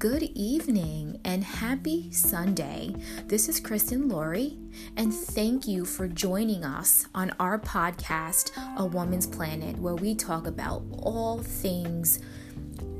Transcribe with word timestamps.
Good 0.00 0.22
evening 0.34 1.20
and 1.26 1.44
happy 1.44 2.10
Sunday. 2.10 2.94
This 3.26 3.50
is 3.50 3.60
Kristen 3.60 4.08
Laurie, 4.08 4.56
and 4.96 5.12
thank 5.12 5.68
you 5.68 5.84
for 5.84 6.08
joining 6.08 6.64
us 6.64 7.06
on 7.14 7.34
our 7.38 7.58
podcast, 7.58 8.50
A 8.78 8.86
Woman's 8.86 9.26
Planet, 9.26 9.76
where 9.76 9.94
we 9.94 10.14
talk 10.14 10.46
about 10.46 10.84
all 11.02 11.40
things 11.40 12.18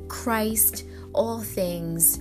Christ, 0.09 0.85
all 1.11 1.41
things, 1.41 2.19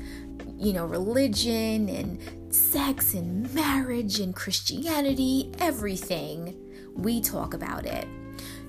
you 0.57 0.73
know, 0.73 0.87
religion 0.87 1.91
and 1.91 2.55
sex 2.55 3.13
and 3.13 3.53
marriage 3.53 4.19
and 4.19 4.35
Christianity, 4.35 5.53
everything. 5.59 6.57
We 6.97 7.21
talk 7.21 7.53
about 7.53 7.85
it. 7.85 8.09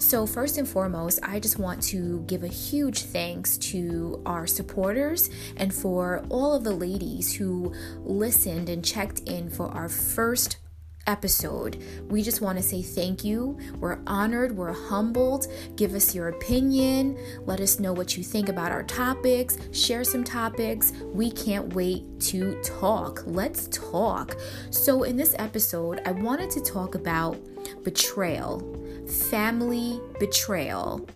So, 0.02 0.26
first 0.26 0.58
and 0.58 0.68
foremost, 0.68 1.20
I 1.22 1.40
just 1.40 1.60
want 1.60 1.84
to 1.84 2.22
give 2.26 2.44
a 2.44 2.48
huge 2.48 3.04
thanks 3.04 3.56
to 3.60 4.20
our 4.26 4.48
supporters 4.48 5.30
and 5.58 5.72
for 5.72 6.26
all 6.28 6.56
of 6.56 6.64
the 6.64 6.74
ladies 6.74 7.32
who 7.32 7.72
listened 8.00 8.68
and 8.68 8.84
checked 8.84 9.20
in 9.22 9.52
for 9.52 9.68
our 9.68 9.88
first 9.88 10.58
episode. 11.06 11.84
We 12.10 12.24
just 12.24 12.42
want 12.42 12.58
to 12.58 12.64
say 12.64 12.82
thank 12.82 13.24
you. 13.24 13.60
We're 13.76 14.00
honored, 14.08 14.58
we're 14.58 14.74
humbled. 14.74 15.46
Give 15.76 15.94
us 15.94 16.16
your 16.16 16.30
opinion. 16.30 17.18
Let 17.46 17.60
us 17.60 17.80
know 17.80 17.94
what 17.94 18.18
you 18.18 18.24
think 18.24 18.50
about 18.50 18.72
our 18.72 18.84
topics. 18.84 19.60
Share 19.72 20.04
some 20.04 20.24
topics. 20.24 20.94
We 21.14 21.30
can't 21.30 21.76
wait 21.76 22.20
to 22.22 22.60
talk. 22.64 23.22
Let's 23.28 23.68
talk. 23.68 24.36
So, 24.72 25.04
in 25.04 25.16
this 25.16 25.36
episode, 25.38 26.02
I 26.06 26.12
wanted 26.12 26.50
to 26.52 26.62
talk 26.62 26.96
about 26.96 27.38
betrayal 27.84 28.81
family 29.12 30.00
betrayal. 30.20 31.08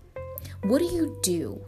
What 0.63 0.79
do 0.79 0.85
you 0.85 1.17
do, 1.23 1.63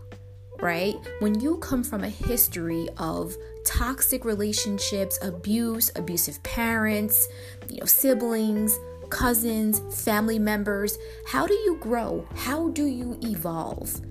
right? 0.59 0.95
When 1.20 1.39
you 1.39 1.58
come 1.58 1.83
from 1.83 2.03
a 2.03 2.09
history 2.09 2.88
of 2.97 3.36
toxic 3.66 4.25
relationships, 4.25 5.20
abuse, 5.22 5.92
abusive 5.95 6.42
parents, 6.44 7.28
you 7.70 7.80
know, 7.80 7.86
siblings, 7.86 8.78
cousins, 9.09 9.81
family 10.03 10.39
members, 10.39 10.98
how 11.28 11.48
do 11.48 11.53
you 11.53 11.78
grow? 11.80 12.28
How 12.36 12.70
do 12.70 12.86
you 12.86 13.17
evolve? 13.23 14.02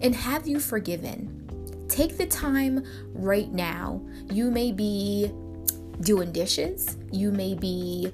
And 0.00 0.14
have 0.14 0.46
you 0.46 0.60
forgiven? 0.60 1.86
Take 1.88 2.16
the 2.16 2.26
time 2.26 2.84
right 3.12 3.50
now. 3.52 4.00
You 4.30 4.50
may 4.50 4.72
be 4.72 5.32
doing 6.00 6.32
dishes, 6.32 6.96
you 7.12 7.30
may 7.30 7.54
be, 7.54 8.10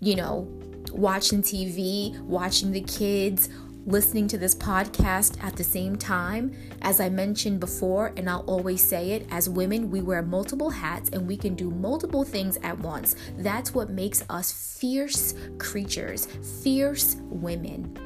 you 0.00 0.16
know, 0.16 0.46
watching 0.92 1.42
TV, 1.42 2.18
watching 2.20 2.72
the 2.72 2.80
kids, 2.80 3.48
listening 3.86 4.26
to 4.26 4.36
this 4.36 4.54
podcast 4.54 5.42
at 5.42 5.56
the 5.56 5.64
same 5.64 5.96
time. 5.96 6.52
As 6.82 7.00
I 7.00 7.08
mentioned 7.08 7.60
before, 7.60 8.12
and 8.16 8.28
I'll 8.28 8.44
always 8.46 8.82
say 8.82 9.12
it, 9.12 9.26
as 9.30 9.48
women, 9.48 9.90
we 9.90 10.02
wear 10.02 10.22
multiple 10.22 10.70
hats 10.70 11.10
and 11.10 11.26
we 11.26 11.36
can 11.36 11.54
do 11.54 11.70
multiple 11.70 12.24
things 12.24 12.58
at 12.62 12.78
once. 12.78 13.14
That's 13.38 13.74
what 13.74 13.88
makes 13.88 14.24
us 14.28 14.50
fierce 14.78 15.34
creatures, 15.58 16.26
fierce 16.62 17.16
women. 17.22 17.96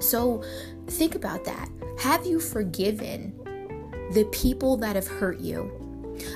So 0.00 0.42
think 0.88 1.14
about 1.14 1.44
that. 1.44 1.68
Have 2.00 2.26
you 2.26 2.40
forgiven 2.40 3.32
the 4.12 4.28
people 4.32 4.76
that 4.78 4.96
have 4.96 5.06
hurt 5.06 5.38
you? 5.40 5.83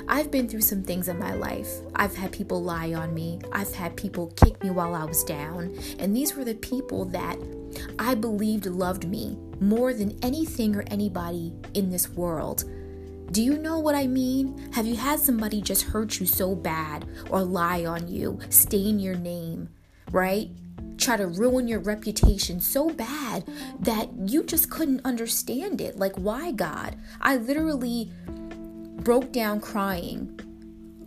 I've 0.07 0.31
been 0.31 0.47
through 0.47 0.61
some 0.61 0.83
things 0.83 1.07
in 1.07 1.19
my 1.19 1.33
life. 1.33 1.69
I've 1.95 2.15
had 2.15 2.31
people 2.31 2.63
lie 2.63 2.93
on 2.93 3.13
me, 3.13 3.39
I've 3.51 3.73
had 3.73 3.95
people 3.95 4.33
kick 4.35 4.63
me 4.63 4.69
while 4.69 4.95
I 4.95 5.05
was 5.05 5.23
down, 5.23 5.77
and 5.99 6.15
these 6.15 6.35
were 6.35 6.45
the 6.45 6.55
people 6.55 7.05
that 7.05 7.37
I 7.97 8.15
believed 8.15 8.65
loved 8.65 9.07
me 9.07 9.37
more 9.59 9.93
than 9.93 10.17
anything 10.23 10.75
or 10.75 10.83
anybody 10.87 11.53
in 11.73 11.89
this 11.89 12.09
world. 12.09 12.63
Do 13.31 13.43
you 13.43 13.57
know 13.59 13.77
what 13.77 13.93
I 13.93 14.07
mean? 14.07 14.71
Have 14.73 14.87
you 14.87 14.95
had 14.95 15.19
somebody 15.19 15.61
just 15.61 15.83
hurt 15.83 16.19
you 16.19 16.25
so 16.25 16.55
bad 16.55 17.05
or 17.29 17.43
lie 17.43 17.85
on 17.85 18.07
you, 18.07 18.39
stain 18.49 18.97
your 18.97 19.15
name, 19.15 19.69
right? 20.11 20.49
Try 20.97 21.17
to 21.17 21.27
ruin 21.27 21.67
your 21.67 21.79
reputation 21.79 22.59
so 22.59 22.89
bad 22.89 23.47
that 23.79 24.09
you 24.25 24.43
just 24.43 24.71
couldn't 24.71 25.05
understand 25.05 25.79
it. 25.79 25.97
Like, 25.97 26.15
why, 26.15 26.51
God? 26.51 26.97
I 27.21 27.37
literally 27.37 28.11
broke 29.09 29.31
down 29.31 29.59
crying 29.59 30.39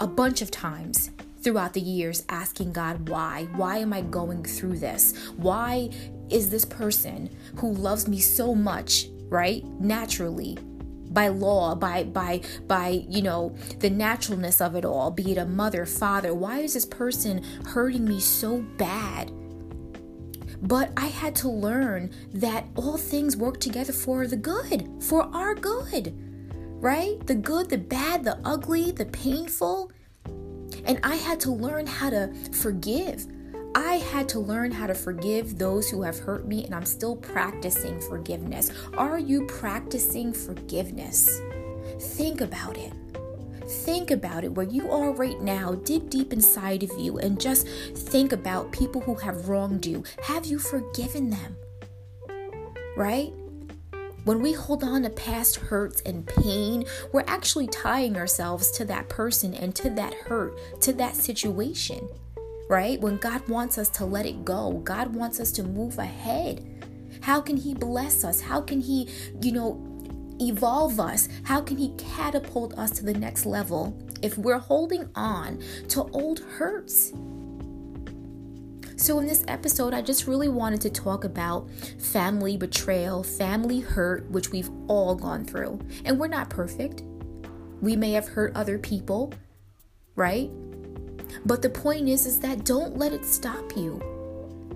a 0.01 0.09
bunch 0.09 0.43
of 0.43 0.51
times 0.51 1.13
throughout 1.41 1.73
the 1.73 1.81
years 1.81 2.25
asking 2.29 2.73
God 2.73 3.09
why? 3.09 3.47
Why 3.55 3.77
am 3.77 3.93
I 3.93 4.01
going 4.01 4.43
through 4.43 4.79
this? 4.79 5.17
Why 5.37 5.89
is 6.29 6.51
this 6.51 6.65
person 6.65 7.31
who 7.59 7.73
loves 7.73 8.09
me 8.09 8.19
so 8.19 8.57
much, 8.57 9.07
right? 9.29 9.65
Naturally, 9.79 10.59
by 11.11 11.29
law, 11.29 11.77
by 11.77 12.03
by 12.03 12.41
by, 12.67 13.05
you 13.09 13.23
know, 13.23 13.55
the 13.79 13.91
naturalness 13.91 14.61
of 14.61 14.75
it 14.75 14.85
all, 14.85 15.13
be 15.13 15.31
it 15.31 15.39
a 15.39 15.47
mother, 15.47 15.87
father, 15.87 16.35
why 16.35 16.59
is 16.59 16.75
this 16.75 16.85
person 16.85 17.45
hurting 17.67 18.05
me 18.05 18.19
so 18.19 18.63
bad? 18.79 19.31
But 20.61 20.91
I 20.97 21.07
had 21.07 21.37
to 21.37 21.49
learn 21.49 22.11
that 22.35 22.67
all 22.75 22.97
things 22.97 23.37
work 23.37 23.61
together 23.61 23.93
for 23.93 24.27
the 24.27 24.37
good, 24.37 24.89
for 25.01 25.23
our 25.33 25.55
good 25.55 26.32
right? 26.83 27.25
The 27.27 27.37
good, 27.37 27.71
the 27.71 27.79
bad, 27.79 28.25
the 28.25 28.39
ugly, 28.45 28.91
the 28.91 29.07
painful. 29.07 29.93
And 30.85 30.99
I 31.05 31.15
had 31.15 31.39
to 31.41 31.53
learn 31.53 31.87
how 31.87 32.11
to 32.11 32.35
forgive. 32.53 33.25
I 33.75 33.95
had 33.95 34.29
to 34.31 34.41
learn 34.41 34.73
how 34.73 34.89
to 34.89 34.95
forgive 34.95 35.59
those 35.59 35.89
who 35.89 36.03
have 36.03 36.19
hurt 36.19 36.47
me, 36.47 36.65
and 36.65 36.75
I'm 36.75 36.85
still 36.85 37.17
practicing 37.17 38.01
forgiveness. 38.01 38.73
Are 38.99 39.19
you 39.19 39.47
practicing 39.47 40.33
forgiveness? 40.33 41.41
Think 42.01 42.41
about 42.41 42.77
it. 42.77 42.93
Think 43.69 44.11
about 44.11 44.43
it 44.43 44.53
where 44.53 44.67
you 44.67 44.91
are 44.91 45.13
right 45.13 45.41
now. 45.41 45.77
Dig 45.77 46.11
deep 46.11 46.33
inside 46.33 46.83
of 46.83 46.91
you 46.99 47.19
and 47.19 47.41
just 47.41 47.67
think 47.95 48.33
about 48.33 48.73
people 48.73 49.01
who 49.01 49.15
have 49.15 49.49
wronged 49.49 49.87
you. 49.87 50.03
Have 50.25 50.47
you 50.47 50.59
forgiven 50.59 51.31
them? 51.31 51.57
Right? 52.97 53.33
When 54.25 54.41
we 54.41 54.53
hold 54.53 54.85
on 54.85 55.03
to 55.03 55.11
past 55.11 55.57
hurts 55.57 56.01
and 56.03 56.25
pain, 56.25 56.85
we're 57.13 57.25
actually 57.27 57.67
tying 57.67 58.17
ourselves 58.17 58.71
to 58.73 58.85
that 58.85 59.09
person 59.09 59.53
and 59.53 59.75
to 59.75 59.91
that 59.91 60.15
hurt, 60.15 60.57
to 60.83 60.93
that 60.93 61.17
situation, 61.17 62.09
right? 62.69 63.01
When 63.01 63.17
God 63.17 63.49
wants 63.49 63.79
us 63.79 63.89
to 63.91 64.05
let 64.05 64.25
it 64.25 64.45
go, 64.45 64.75
God 64.85 65.13
wants 65.13 65.41
us 65.41 65.51
to 65.53 65.65
move 65.65 65.99
ahead. 65.99 66.65
How 67.23 67.41
can 67.41 67.57
He 67.57 67.75
bless 67.75 68.23
us? 68.23 68.41
How 68.41 68.61
can 68.61 68.81
He, 68.81 69.09
you 69.41 69.51
know, 69.51 69.85
evolve 70.41 71.01
us? 71.01 71.29
How 71.43 71.61
can 71.61 71.77
He 71.77 71.93
catapult 71.97 72.79
us 72.79 72.93
to 72.93 73.05
the 73.05 73.15
next 73.15 73.45
level 73.45 74.01
if 74.23 74.39
we're 74.39 74.59
holding 74.59 75.09
on 75.17 75.61
to 75.89 76.05
old 76.13 76.39
hurts? 76.39 77.13
So, 79.03 79.19
in 79.19 79.27
this 79.27 79.45
episode, 79.49 79.95
I 79.95 80.01
just 80.01 80.29
really 80.29 80.47
wanted 80.47 80.81
to 80.83 80.91
talk 80.91 81.25
about 81.25 81.69
family 81.99 82.57
betrayal, 82.57 83.25
family 83.25 83.81
hurt, 83.81 84.31
which 84.31 84.53
we've 84.53 84.71
all 84.87 85.17
gone 85.17 85.45
through. 85.45 85.81
And 86.05 86.21
we're 86.21 86.29
not 86.29 86.51
perfect. 86.51 87.03
We 87.81 87.97
may 87.97 88.13
have 88.13 88.29
hurt 88.29 88.55
other 88.55 88.79
people, 88.79 89.33
right? 90.15 90.53
But 91.45 91.63
the 91.63 91.69
point 91.69 92.09
is 92.09 92.27
is 92.27 92.39
that 92.41 92.65
don't 92.65 92.97
let 92.97 93.13
it 93.13 93.25
stop 93.25 93.77
you. 93.77 94.01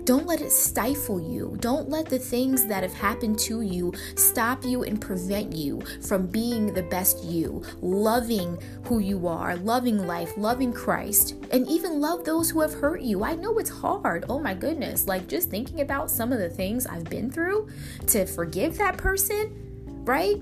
Don't 0.05 0.27
let 0.27 0.41
it 0.41 0.53
stifle 0.53 1.21
you. 1.21 1.57
Don't 1.61 1.89
let 1.89 2.07
the 2.07 2.19
things 2.19 2.65
that 2.67 2.83
have 2.83 2.95
happened 2.95 3.39
to 3.41 3.63
you 3.63 3.93
stop 4.15 4.65
you 4.65 4.85
and 4.85 5.01
prevent 5.01 5.53
you 5.53 5.81
from 6.03 6.27
being 6.27 6.73
the 6.73 6.83
best 6.85 7.25
you, 7.25 7.63
loving 7.81 8.59
who 8.85 9.01
you 9.01 9.27
are, 9.27 9.57
loving 9.57 10.07
life, 10.07 10.33
loving 10.37 10.73
Christ, 10.73 11.35
and 11.51 11.67
even 11.69 12.01
love 12.01 12.25
those 12.25 12.51
who 12.51 12.61
have 12.61 12.75
hurt 12.75 13.01
you. 13.01 13.25
I 13.25 13.35
know 13.35 13.59
it's 13.59 13.71
hard. 13.71 14.25
Oh 14.29 14.39
my 14.39 14.55
goodness. 14.55 15.07
Like 15.07 15.27
just 15.27 15.51
thinking 15.51 15.81
about 15.81 16.11
some 16.11 16.33
of 16.33 16.39
the 16.39 16.51
things 16.51 16.87
I've 16.87 17.05
been 17.05 17.31
through 17.31 17.69
to 18.09 18.27
forgive 18.27 18.79
that 18.79 18.97
person, 18.97 20.05
right? 20.05 20.37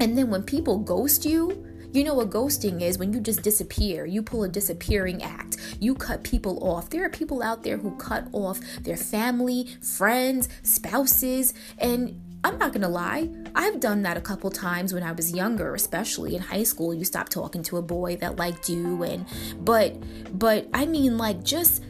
And 0.00 0.16
then 0.16 0.30
when 0.30 0.42
people 0.44 0.78
ghost 0.78 1.24
you, 1.24 1.67
you 1.92 2.04
know 2.04 2.14
what 2.14 2.30
ghosting 2.30 2.82
is 2.82 2.98
when 2.98 3.12
you 3.12 3.20
just 3.20 3.42
disappear. 3.42 4.04
You 4.04 4.22
pull 4.22 4.44
a 4.44 4.48
disappearing 4.48 5.22
act. 5.22 5.56
You 5.80 5.94
cut 5.94 6.22
people 6.22 6.62
off. 6.62 6.90
There 6.90 7.04
are 7.04 7.10
people 7.10 7.42
out 7.42 7.62
there 7.62 7.78
who 7.78 7.96
cut 7.96 8.28
off 8.32 8.60
their 8.80 8.96
family, 8.96 9.68
friends, 9.80 10.48
spouses, 10.62 11.54
and 11.78 12.20
I'm 12.44 12.56
not 12.58 12.72
gonna 12.72 12.88
lie, 12.88 13.28
I've 13.54 13.80
done 13.80 14.02
that 14.02 14.16
a 14.16 14.20
couple 14.20 14.50
times 14.50 14.94
when 14.94 15.02
I 15.02 15.12
was 15.12 15.32
younger, 15.32 15.74
especially 15.74 16.36
in 16.36 16.42
high 16.42 16.62
school. 16.62 16.94
You 16.94 17.04
stop 17.04 17.28
talking 17.28 17.62
to 17.64 17.78
a 17.78 17.82
boy 17.82 18.16
that 18.16 18.36
liked 18.36 18.68
you, 18.68 19.02
and 19.02 19.26
but 19.60 19.96
but 20.38 20.68
I 20.72 20.86
mean 20.86 21.18
like 21.18 21.42
just 21.42 21.82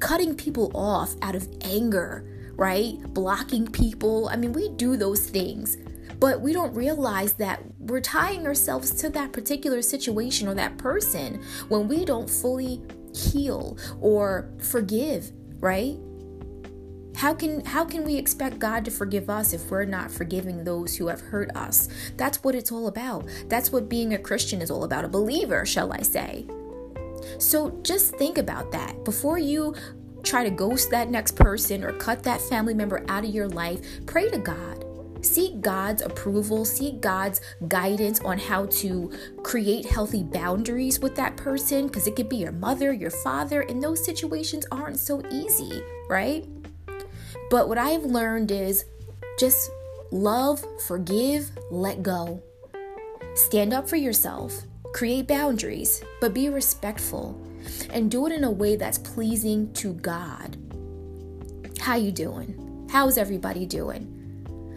cutting 0.00 0.34
people 0.34 0.72
off 0.74 1.14
out 1.22 1.36
of 1.36 1.48
anger, 1.62 2.24
right? 2.56 3.00
Blocking 3.14 3.68
people. 3.68 4.28
I 4.28 4.36
mean, 4.36 4.52
we 4.52 4.70
do 4.70 4.96
those 4.96 5.24
things 5.24 5.76
but 6.22 6.40
we 6.40 6.52
don't 6.52 6.72
realize 6.72 7.32
that 7.32 7.60
we're 7.80 8.00
tying 8.00 8.46
ourselves 8.46 8.92
to 8.92 9.10
that 9.10 9.32
particular 9.32 9.82
situation 9.82 10.46
or 10.46 10.54
that 10.54 10.78
person 10.78 11.42
when 11.66 11.88
we 11.88 12.04
don't 12.04 12.30
fully 12.30 12.80
heal 13.12 13.76
or 14.00 14.48
forgive, 14.60 15.32
right? 15.58 15.96
How 17.16 17.34
can 17.34 17.64
how 17.64 17.84
can 17.84 18.04
we 18.04 18.14
expect 18.14 18.60
God 18.60 18.84
to 18.84 18.90
forgive 18.92 19.28
us 19.28 19.52
if 19.52 19.68
we're 19.68 19.84
not 19.84 20.12
forgiving 20.12 20.62
those 20.62 20.94
who 20.94 21.08
have 21.08 21.20
hurt 21.20 21.50
us? 21.56 21.88
That's 22.16 22.44
what 22.44 22.54
it's 22.54 22.70
all 22.70 22.86
about. 22.86 23.26
That's 23.48 23.72
what 23.72 23.88
being 23.88 24.14
a 24.14 24.18
Christian 24.18 24.62
is 24.62 24.70
all 24.70 24.84
about, 24.84 25.04
a 25.04 25.08
believer, 25.08 25.66
shall 25.66 25.92
I 25.92 26.02
say. 26.02 26.46
So 27.40 27.80
just 27.82 28.14
think 28.14 28.38
about 28.38 28.70
that 28.70 29.04
before 29.04 29.38
you 29.38 29.74
try 30.22 30.44
to 30.44 30.50
ghost 30.50 30.88
that 30.92 31.10
next 31.10 31.34
person 31.34 31.82
or 31.82 31.92
cut 31.94 32.22
that 32.22 32.40
family 32.42 32.74
member 32.74 33.04
out 33.08 33.24
of 33.24 33.34
your 33.34 33.48
life. 33.48 33.80
Pray 34.06 34.30
to 34.30 34.38
God. 34.38 34.84
Seek 35.22 35.60
God's 35.60 36.02
approval, 36.02 36.64
seek 36.64 37.00
God's 37.00 37.40
guidance 37.68 38.20
on 38.20 38.38
how 38.38 38.66
to 38.66 39.10
create 39.44 39.86
healthy 39.86 40.24
boundaries 40.24 40.98
with 40.98 41.14
that 41.14 41.36
person 41.36 41.86
because 41.86 42.06
it 42.06 42.16
could 42.16 42.28
be 42.28 42.36
your 42.36 42.52
mother, 42.52 42.92
your 42.92 43.10
father, 43.10 43.60
and 43.62 43.82
those 43.82 44.04
situations 44.04 44.66
aren't 44.72 44.98
so 44.98 45.22
easy, 45.30 45.82
right? 46.10 46.44
But 47.50 47.68
what 47.68 47.78
I've 47.78 48.02
learned 48.02 48.50
is 48.50 48.84
just 49.38 49.70
love, 50.10 50.64
forgive, 50.86 51.50
let 51.70 52.02
go. 52.02 52.42
Stand 53.34 53.72
up 53.72 53.88
for 53.88 53.96
yourself, 53.96 54.62
create 54.92 55.28
boundaries, 55.28 56.02
but 56.20 56.34
be 56.34 56.48
respectful 56.48 57.40
and 57.90 58.10
do 58.10 58.26
it 58.26 58.32
in 58.32 58.42
a 58.44 58.50
way 58.50 58.74
that's 58.74 58.98
pleasing 58.98 59.72
to 59.74 59.94
God. 59.94 60.56
How 61.80 61.94
you 61.94 62.10
doing? 62.10 62.88
How's 62.90 63.16
everybody 63.16 63.66
doing? 63.66 64.21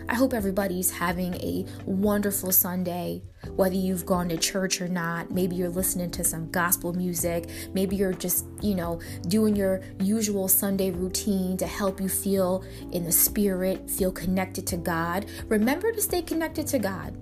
I 0.08 0.16
hope 0.16 0.34
everybody's 0.34 0.92
having 0.92 1.34
a 1.36 1.66
wonderful 1.86 2.52
Sunday, 2.52 3.24
whether 3.56 3.76
you've 3.76 4.06
gone 4.06 4.30
to 4.30 4.38
church 4.38 4.82
or 4.82 4.88
not. 4.88 5.32
Maybe 5.32 5.56
you're 5.56 5.70
listening 5.70 6.12
to 6.12 6.24
some 6.24 6.52
gospel 6.52 6.94
music. 6.94 7.50
Maybe 7.74 7.96
you're 7.96 8.14
just, 8.14 8.46
you 8.62 8.76
know, 8.76 9.00
doing 9.28 9.56
your 9.56 9.82
usual 10.00 10.48
Sunday 10.48 10.92
routine 10.92 11.58
to 11.58 11.66
help 11.66 12.00
you 12.00 12.10
feel 12.10 12.64
in 12.92 13.04
the 13.04 13.12
spirit, 13.12 13.90
feel 13.90 14.12
connected 14.12 14.68
to 14.68 14.78
God. 14.78 15.26
Remember 15.48 15.92
to 15.92 16.02
stay 16.02 16.22
connected 16.22 16.68
to 16.68 16.80
God, 16.80 17.18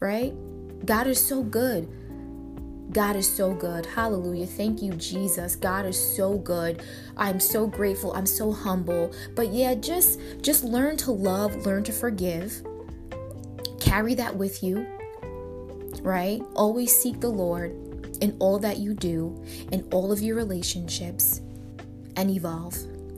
right? 0.00 0.32
God 0.86 1.06
is 1.06 1.24
so 1.24 1.42
good. 1.42 1.88
God 2.94 3.16
is 3.16 3.28
so 3.28 3.52
good. 3.52 3.86
Hallelujah. 3.86 4.46
Thank 4.46 4.80
you, 4.80 4.92
Jesus. 4.92 5.56
God 5.56 5.84
is 5.84 5.98
so 6.16 6.38
good. 6.38 6.80
I'm 7.16 7.40
so 7.40 7.66
grateful. 7.66 8.14
I'm 8.14 8.24
so 8.24 8.52
humble. 8.52 9.12
But 9.34 9.48
yeah, 9.48 9.74
just 9.74 10.20
just 10.40 10.62
learn 10.62 10.96
to 10.98 11.10
love, 11.10 11.66
learn 11.66 11.82
to 11.84 11.92
forgive. 11.92 12.62
Carry 13.80 14.14
that 14.14 14.36
with 14.36 14.62
you. 14.62 14.86
Right? 16.02 16.40
Always 16.54 16.94
seek 16.96 17.20
the 17.20 17.28
Lord 17.28 17.72
in 18.20 18.36
all 18.38 18.60
that 18.60 18.78
you 18.78 18.94
do, 18.94 19.44
in 19.72 19.88
all 19.92 20.12
of 20.12 20.22
your 20.22 20.36
relationships, 20.36 21.40
and 22.16 22.30
evolve. 22.30 22.76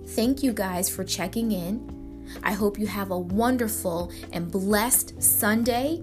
Thank 0.08 0.42
you 0.42 0.54
guys 0.54 0.88
for 0.88 1.04
checking 1.04 1.52
in. 1.52 2.26
I 2.42 2.52
hope 2.52 2.78
you 2.78 2.86
have 2.86 3.10
a 3.10 3.18
wonderful 3.18 4.10
and 4.32 4.50
blessed 4.50 5.22
Sunday. 5.22 6.02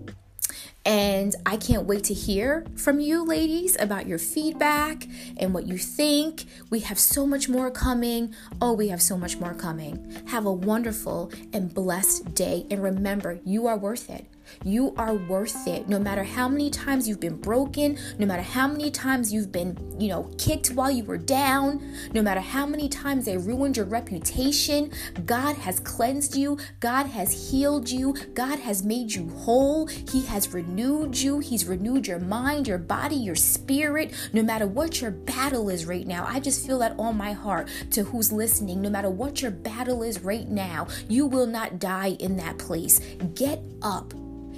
And 0.85 1.33
I 1.45 1.55
can't 1.55 1.85
wait 1.85 2.03
to 2.05 2.13
hear 2.13 2.65
from 2.75 2.99
you, 2.99 3.25
ladies, 3.25 3.77
about 3.79 4.05
your 4.05 4.19
feedback 4.19 5.07
and 5.37 5.53
what 5.53 5.65
you 5.65 5.77
think. 5.77 6.45
We 6.69 6.81
have 6.81 6.99
so 6.99 7.25
much 7.25 7.47
more 7.47 7.71
coming. 7.71 8.35
Oh, 8.61 8.73
we 8.73 8.89
have 8.89 9.01
so 9.01 9.17
much 9.17 9.37
more 9.37 9.53
coming. 9.53 10.13
Have 10.27 10.45
a 10.45 10.51
wonderful 10.51 11.31
and 11.53 11.73
blessed 11.73 12.35
day. 12.35 12.65
And 12.69 12.83
remember, 12.83 13.39
you 13.45 13.65
are 13.67 13.77
worth 13.77 14.09
it. 14.09 14.25
You 14.63 14.93
are 14.97 15.13
worth 15.13 15.67
it. 15.67 15.87
No 15.89 15.99
matter 15.99 16.23
how 16.23 16.47
many 16.47 16.69
times 16.69 17.07
you've 17.07 17.19
been 17.19 17.37
broken, 17.37 17.97
no 18.17 18.25
matter 18.25 18.41
how 18.41 18.67
many 18.67 18.91
times 18.91 19.33
you've 19.33 19.51
been, 19.51 19.77
you 19.99 20.09
know, 20.09 20.29
kicked 20.37 20.71
while 20.71 20.91
you 20.91 21.03
were 21.03 21.17
down, 21.17 21.81
no 22.13 22.21
matter 22.21 22.39
how 22.39 22.65
many 22.65 22.89
times 22.89 23.25
they 23.25 23.37
ruined 23.37 23.77
your 23.77 23.85
reputation, 23.85 24.91
God 25.25 25.55
has 25.57 25.79
cleansed 25.79 26.35
you, 26.35 26.57
God 26.79 27.07
has 27.07 27.51
healed 27.51 27.89
you, 27.89 28.15
God 28.33 28.59
has 28.59 28.83
made 28.83 29.13
you 29.13 29.29
whole, 29.29 29.87
He 29.87 30.25
has 30.25 30.53
renewed 30.53 31.17
you, 31.17 31.39
He's 31.39 31.65
renewed 31.65 32.07
your 32.07 32.19
mind, 32.19 32.67
your 32.67 32.77
body, 32.77 33.15
your 33.15 33.35
spirit. 33.35 34.13
No 34.33 34.43
matter 34.43 34.67
what 34.67 35.01
your 35.01 35.11
battle 35.11 35.69
is 35.69 35.85
right 35.85 36.07
now, 36.07 36.25
I 36.27 36.39
just 36.39 36.65
feel 36.65 36.79
that 36.79 36.97
on 36.97 37.17
my 37.17 37.33
heart 37.33 37.69
to 37.91 38.03
who's 38.03 38.31
listening. 38.31 38.81
No 38.81 38.89
matter 38.89 39.09
what 39.09 39.41
your 39.41 39.51
battle 39.51 40.03
is 40.03 40.23
right 40.23 40.47
now, 40.47 40.87
you 41.07 41.25
will 41.25 41.47
not 41.47 41.79
die 41.79 42.17
in 42.19 42.37
that 42.37 42.57
place. 42.57 42.99
Get 43.35 43.61
up 43.81 44.13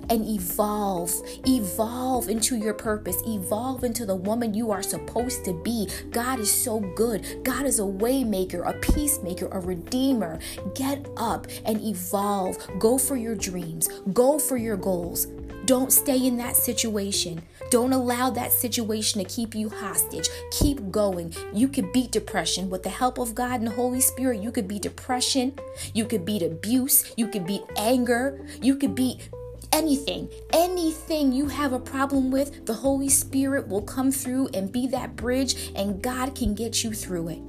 and 0.10 0.28
evolve. 0.28 1.14
Evolve 1.48 2.30
into 2.30 2.58
your 2.58 2.74
purpose. 2.74 3.18
Evolve 3.26 3.84
into 3.84 4.06
the 4.06 4.16
woman 4.16 4.54
you 4.54 4.72
are 4.72 4.84
supposed 4.84 5.46
to 5.46 5.54
be. 5.54 5.88
God 6.12 6.40
is 6.40 6.52
so 6.52 6.80
good. 6.80 7.44
God 7.44 7.66
is 7.66 7.80
a 7.80 7.84
waymaker, 7.84 8.68
a 8.68 8.74
peacemaker, 8.80 9.48
a 9.52 9.60
redeemer. 9.60 10.40
Get 10.74 11.08
up 11.18 11.48
and 11.66 11.82
evolve. 11.82 12.58
Go 12.80 12.98
for 12.98 13.16
your 13.16 13.36
dreams. 13.36 13.88
Go 14.14 14.40
for 14.40 14.58
your 14.58 14.78
goals. 14.78 15.28
Don't 15.66 15.92
stay 15.92 16.28
in 16.28 16.38
that 16.38 16.56
situation. 16.56 17.42
Don't 17.72 17.92
allow 17.92 18.30
that 18.30 18.52
situation 18.52 19.24
to 19.24 19.28
keep 19.28 19.56
you 19.56 19.70
hostage. 19.70 20.30
Keep 20.52 20.92
going. 20.92 21.34
You 21.54 21.68
could 21.68 21.92
beat 21.92 22.12
depression 22.12 22.70
with 22.70 22.84
the 22.84 22.90
help 22.90 23.18
of 23.18 23.34
God 23.34 23.62
and 23.62 23.68
the 23.68 23.72
Holy 23.72 24.00
Spirit. 24.00 24.44
You 24.44 24.52
could 24.52 24.68
beat 24.68 24.84
depression. 24.84 25.58
You 25.94 26.06
could 26.06 26.24
beat 26.24 26.44
abuse. 26.44 27.12
You 27.18 27.28
could 27.28 27.48
beat 27.48 27.64
anger. 27.78 28.46
You 28.62 28.76
could 28.76 28.94
beat 28.94 29.30
anything, 29.76 30.30
anything 30.54 31.34
you 31.34 31.48
have 31.48 31.74
a 31.74 31.80
problem 31.80 32.32
with, 32.32 32.66
the 32.66 32.74
Holy 32.74 33.10
Spirit 33.10 33.68
will 33.68 33.82
come 33.82 34.10
through 34.10 34.48
and 34.54 34.72
be 34.72 34.88
that 34.88 35.18
bridge, 35.18 35.72
and 35.76 36.02
God 36.02 36.34
can 36.34 36.56
get 36.56 36.84
you 36.84 36.94
through 36.94 37.28
it. 37.28 37.42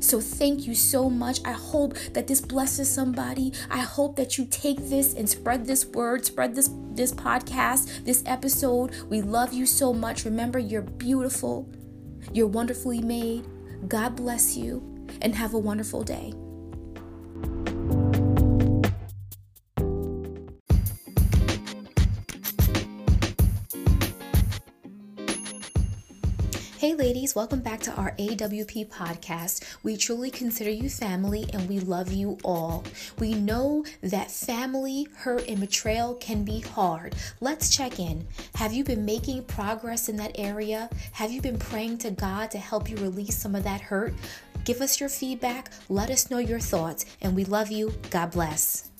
So 0.00 0.18
thank 0.18 0.66
you 0.66 0.74
so 0.74 1.10
much. 1.10 1.40
I 1.44 1.52
hope 1.52 1.94
that 2.14 2.26
this 2.26 2.40
blesses 2.40 2.88
somebody. 2.88 3.52
I 3.70 3.80
hope 3.80 4.16
that 4.16 4.38
you 4.38 4.46
take 4.46 4.78
this 4.78 5.12
and 5.12 5.28
spread 5.28 5.66
this 5.66 5.84
word, 5.84 6.24
spread 6.24 6.54
this 6.54 6.70
this 6.92 7.12
podcast, 7.12 8.04
this 8.04 8.22
episode. 8.24 8.94
We 9.10 9.20
love 9.20 9.52
you 9.52 9.66
so 9.66 9.92
much. 9.92 10.24
Remember 10.24 10.58
you're 10.58 10.80
beautiful. 10.80 11.68
You're 12.32 12.46
wonderfully 12.46 13.02
made. 13.02 13.44
God 13.88 14.16
bless 14.16 14.56
you 14.56 15.06
and 15.20 15.34
have 15.34 15.52
a 15.52 15.58
wonderful 15.58 16.02
day. 16.02 16.32
Hey, 26.84 26.92
ladies, 26.92 27.34
welcome 27.34 27.60
back 27.60 27.80
to 27.84 27.94
our 27.94 28.10
AWP 28.18 28.88
podcast. 28.88 29.64
We 29.82 29.96
truly 29.96 30.30
consider 30.30 30.68
you 30.68 30.90
family 30.90 31.46
and 31.54 31.66
we 31.66 31.80
love 31.80 32.12
you 32.12 32.36
all. 32.44 32.84
We 33.18 33.32
know 33.32 33.86
that 34.02 34.30
family, 34.30 35.08
hurt, 35.16 35.48
and 35.48 35.60
betrayal 35.60 36.12
can 36.16 36.44
be 36.44 36.60
hard. 36.60 37.14
Let's 37.40 37.74
check 37.74 37.98
in. 37.98 38.26
Have 38.56 38.74
you 38.74 38.84
been 38.84 39.02
making 39.02 39.44
progress 39.44 40.10
in 40.10 40.16
that 40.16 40.32
area? 40.34 40.90
Have 41.12 41.32
you 41.32 41.40
been 41.40 41.58
praying 41.58 41.96
to 42.00 42.10
God 42.10 42.50
to 42.50 42.58
help 42.58 42.90
you 42.90 42.98
release 42.98 43.38
some 43.38 43.54
of 43.54 43.64
that 43.64 43.80
hurt? 43.80 44.12
Give 44.66 44.82
us 44.82 45.00
your 45.00 45.08
feedback, 45.08 45.70
let 45.88 46.10
us 46.10 46.30
know 46.30 46.36
your 46.36 46.60
thoughts, 46.60 47.06
and 47.22 47.34
we 47.34 47.46
love 47.46 47.70
you. 47.70 47.94
God 48.10 48.32
bless. 48.32 48.90